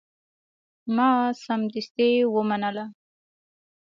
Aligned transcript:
ما 0.95 1.09
سمدستي 1.45 2.11
ومنله. 2.33 2.85